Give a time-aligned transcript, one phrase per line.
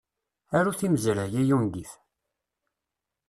[0.57, 1.91] Aru timezray, ay ungif!